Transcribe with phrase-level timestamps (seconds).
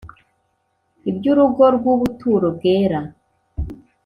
[1.09, 2.99] Iby’urugo rw’ubuturo bwera